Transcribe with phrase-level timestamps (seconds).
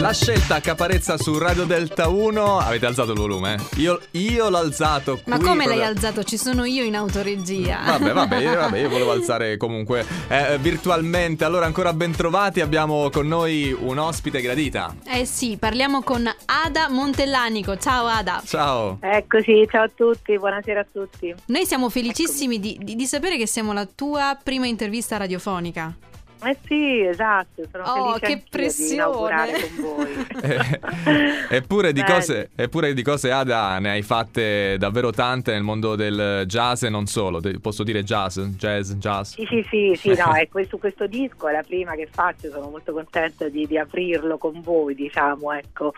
[0.00, 2.58] La scelta Caparezza su Radio Delta 1.
[2.58, 3.56] Avete alzato il volume?
[3.76, 5.20] Io, io l'ho alzato.
[5.26, 6.22] Ma qui come l'hai proprio- alzato?
[6.24, 7.80] Ci sono io in autoregia.
[7.84, 11.44] Vabbè, vabbè, io, vabbè, io volevo alzare comunque eh, virtualmente.
[11.44, 12.60] Allora, ancora ben trovati.
[12.62, 14.94] Abbiamo con noi un ospite gradita.
[15.06, 17.76] Eh sì, parliamo con Ada Montellanico.
[17.76, 18.42] Ciao Ada.
[18.46, 18.98] Ciao.
[19.02, 21.34] Eccoci, ciao a tutti, buonasera a tutti.
[21.46, 25.94] Noi siamo felicissimi di, di- di sapere che siamo la tua prima intervista radiofonica.
[26.42, 28.88] Eh sì, esatto, sono Oh, felice che pressione.
[28.88, 30.26] di inaugurare con voi.
[30.42, 35.96] Eh, eppure, di cose, eppure di cose, Ada, ne hai fatte davvero tante nel mondo
[35.96, 37.40] del jazz e non solo.
[37.60, 38.38] Posso dire jazz?
[38.40, 39.34] Jazz, jazz.
[39.34, 42.68] Sì, sì, sì, sì, no, è questo, questo disco è la prima che faccio, sono
[42.70, 45.92] molto contenta di, di aprirlo con voi, diciamo, ecco,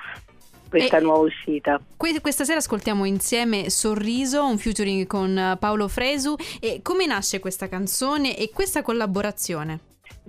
[0.69, 1.81] questa E- nuova uscita.
[1.97, 6.35] Que- questa sera ascoltiamo insieme Sorriso, un featuring con Paolo Fresu.
[6.61, 9.79] E come nasce questa canzone e questa collaborazione?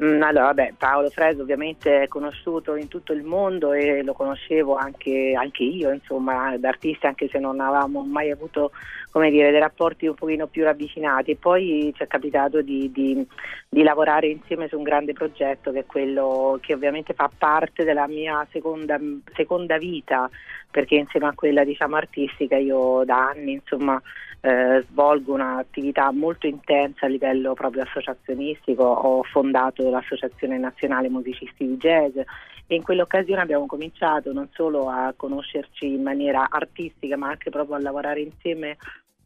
[0.01, 4.75] Mm, allora, vabbè, Paolo Freso ovviamente è conosciuto in tutto il mondo e lo conoscevo
[4.75, 8.71] anche, anche io, insomma, da artista, anche se non avevamo mai avuto,
[9.13, 11.31] come dire, dei rapporti un pochino più ravvicinati.
[11.31, 13.25] E poi ci è capitato di, di-
[13.69, 18.07] di lavorare insieme su un grande progetto che è quello che ovviamente fa parte della
[18.07, 18.99] mia seconda,
[19.35, 20.27] seconda vita,
[20.71, 24.01] perché insieme a quella, diciamo, artistica io da anni, insomma,
[24.41, 31.77] eh, svolgo un'attività molto intensa a livello proprio associazionistico, ho fondato l'Associazione Nazionale Musicisti di
[31.77, 32.17] Jazz
[32.65, 37.75] e in quell'occasione abbiamo cominciato non solo a conoscerci in maniera artistica ma anche proprio
[37.75, 38.77] a lavorare insieme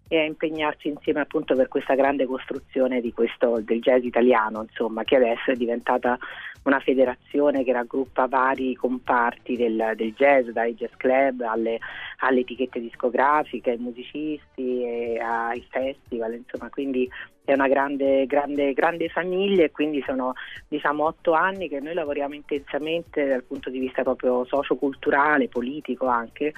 [0.08, 5.16] e a impegnarci insieme appunto per questa grande costruzione questo, del jazz italiano, insomma, che
[5.16, 6.18] adesso è diventata
[6.64, 11.80] una federazione che raggruppa vari comparti del, del jazz, dai jazz club alle,
[12.20, 17.10] alle etichette discografiche, ai musicisti, ai festival, insomma, quindi
[17.52, 20.34] è una grande, grande, grande famiglia e quindi sono
[20.68, 26.54] diciamo otto anni che noi lavoriamo intensamente dal punto di vista proprio socioculturale, politico anche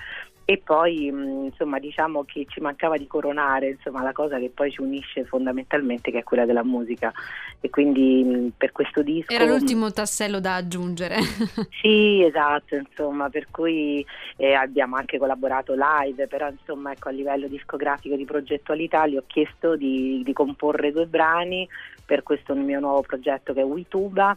[0.46, 4.72] e poi mh, insomma diciamo che ci mancava di coronare insomma la cosa che poi
[4.72, 7.14] ci unisce fondamentalmente che è quella della musica
[7.62, 11.18] e quindi mh, per questo disco Era l'ultimo tassello da aggiungere.
[11.82, 14.06] sì, esatto, insomma, per cui
[14.38, 19.24] eh, abbiamo anche collaborato live, però insomma, ecco, a livello discografico di progettualità gli ho
[19.28, 21.68] chiesto di, di comporre due brani
[22.06, 24.36] per questo mio nuovo progetto che è Wituba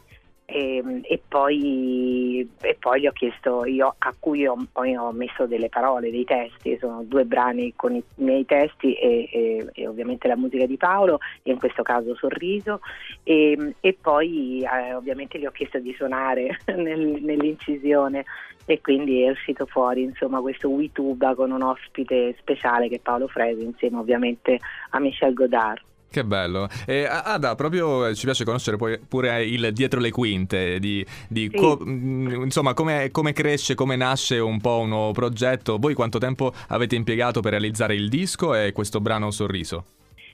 [0.52, 5.46] e, e poi, e poi gli ho chiesto io a cui ho, poi ho messo
[5.46, 10.36] delle parole, dei testi, sono due brani con i miei testi e, e- ovviamente la
[10.36, 12.80] musica di Paolo e in questo caso Sorriso
[13.22, 18.24] e, e poi eh, ovviamente gli ho chiesto di suonare nel- nell'incisione
[18.66, 23.26] e quindi è uscito fuori insomma questo Wituba con un ospite speciale che è Paolo
[23.26, 24.58] Fresi insieme ovviamente
[24.90, 25.80] a Michel Godard.
[26.12, 26.68] Che bello.
[26.84, 31.02] E A- Ada, proprio eh, ci piace conoscere poi pure il dietro le quinte, di,
[31.26, 31.56] di Sì.
[31.56, 35.78] co- mh, insomma come, come cresce, come nasce un po' un nuovo progetto.
[35.78, 39.84] Voi quanto tempo avete impiegato per realizzare il disco e questo brano Sorriso?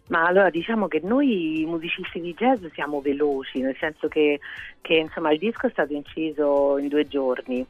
[0.08, 4.40] Ma allora diciamo che noi musicisti di jazz siamo veloci, nel senso che,
[4.80, 7.64] che, insomma, il disco è stato inciso in due giorni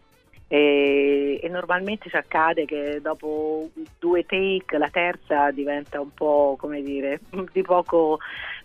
[0.49, 6.83] e, e normalmente ci accade che dopo due take la terza diventa un po' come
[6.83, 7.21] dire
[7.53, 8.19] di poco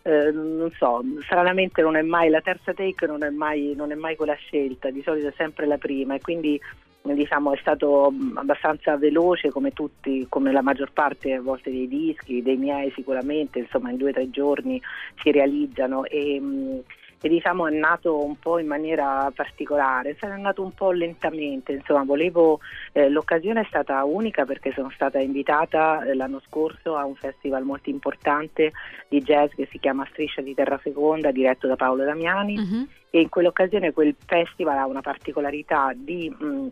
[0.03, 3.95] eh, non so, stranamente non è mai la terza take non è mai, non è
[3.95, 6.15] mai quella scelta, di solito è sempre la prima.
[6.15, 6.59] E quindi
[7.01, 11.87] diciamo è stato mh, abbastanza veloce come tutti, come la maggior parte a volte dei
[11.87, 14.81] dischi, dei miei sicuramente, insomma in due o tre giorni
[15.21, 16.05] si realizzano.
[16.05, 16.81] E, mh,
[17.25, 22.03] e diciamo è nato un po' in maniera particolare, è nato un po' lentamente, insomma
[22.03, 22.59] volevo,
[22.91, 27.63] eh, l'occasione è stata unica perché sono stata invitata eh, l'anno scorso a un festival
[27.63, 28.73] molto importante
[29.07, 32.87] di jazz che si chiama Striscia di Terrafeconda diretto da Paolo Damiani Mhm.
[33.09, 36.67] e in quell'occasione quel festival ha una particolarità di mh,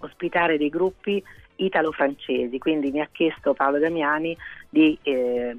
[0.00, 1.22] ospitare dei gruppi
[1.56, 4.36] italo-francesi, quindi mi ha chiesto Paolo Damiani
[4.68, 5.56] di, eh,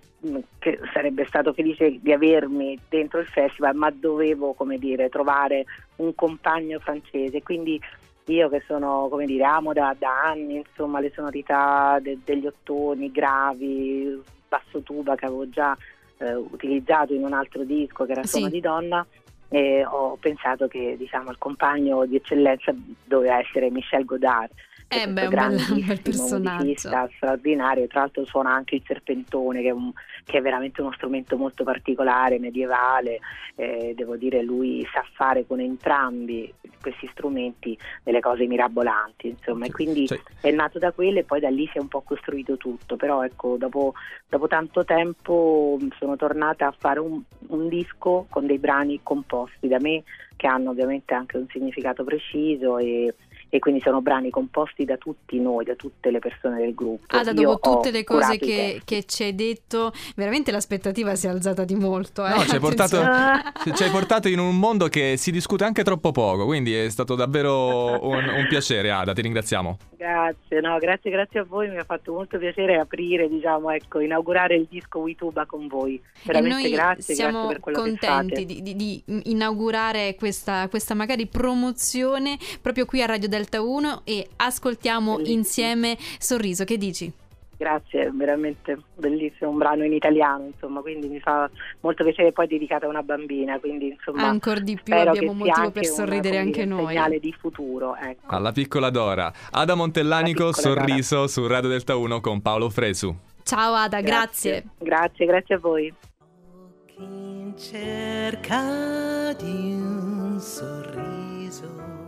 [0.59, 5.66] che sarebbe stato felice di avermi dentro il festival, ma dovevo come dire, trovare
[5.97, 7.80] un compagno francese, quindi
[8.25, 13.12] io che sono, come dire, amo da, da anni insomma, le sonorità de- degli ottoni
[13.12, 15.75] gravi, basso tuba che avevo già
[16.18, 18.38] eh, utilizzato in un altro disco che era Sì.
[18.38, 19.06] Suono di Donna,
[19.50, 22.74] e ho pensato che diciamo, il compagno di eccellenza
[23.04, 24.51] doveva essere Michel Godard.
[24.92, 26.63] Eh è beh, un bel- un bel personaggio.
[26.63, 29.92] musicista straordinario, tra l'altro suona anche il serpentone che è, un-
[30.25, 33.19] che è veramente uno strumento molto particolare, medievale,
[33.54, 39.72] eh, devo dire lui sa fare con entrambi questi strumenti delle cose mirabolanti, insomma, e
[39.72, 42.57] quindi Cioè, è nato da quello e poi da lì si è un po' costruito
[42.57, 43.94] tutto, però ecco, dopo,
[44.28, 49.78] dopo tanto tempo sono tornata a fare un, un disco con dei brani composti da
[49.80, 50.04] me
[50.36, 53.13] che hanno ovviamente anche un significato preciso e,
[53.50, 57.18] e quindi sono brani composti da tutti noi, da tutte le persone del gruppo.
[57.18, 61.66] Ada, dopo tutte le cose che, che, ci hai detto, veramente l'aspettativa si è alzata
[61.66, 62.25] di molto.
[62.25, 62.30] Eh?
[62.30, 62.98] No, ci hai, portato,
[63.75, 67.16] ci hai, portato, in un mondo che si discute anche troppo poco, quindi è stato
[67.16, 69.78] davvero un, un piacere Ada, ti ringraziamo.
[70.09, 74.56] Grazie, no, grazie, grazie a voi, mi ha fatto molto piacere aprire, diciamo, ecco, inaugurare
[74.56, 76.01] il disco WeTuba con voi.
[76.23, 82.39] Veramente grazie, siamo grazie per quello contenti di, di, di, inaugurare questa, questa magari promozione
[82.59, 85.38] proprio qui a Radio Delta 1 e ascoltiamo Bellissimo.
[85.38, 87.13] insieme Sorriso, che dici?
[87.59, 91.50] Grazie, veramente bellissimo, un brano in italiano, insomma, quindi mi fa
[91.81, 95.85] molto piacere poi dedicato a una bambina, quindi insomma ancora di più abbiamo motivo per
[95.85, 96.83] sorridere una, anche noi.
[96.83, 98.27] Un segnale di futuro, ecco.
[98.27, 99.29] Alla piccola Dora.
[99.51, 101.27] Ada Montellanico, Sorriso Dora.
[101.27, 103.13] su Radio Delta 1 con Paolo Fresu.
[103.44, 104.63] Ciao Ada, grazie.
[104.77, 105.94] Grazie, grazie, grazie a voi.
[106.95, 111.99] In cerca di un sorriso